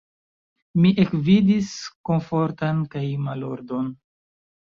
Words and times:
Mi 0.85 0.91
ekvidis 1.03 1.67
komforton 2.09 2.79
kaj 2.95 3.03
malordon. 3.27 3.93